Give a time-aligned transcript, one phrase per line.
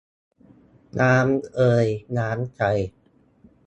[0.99, 2.61] น้ำ เอย น้ำ ใจ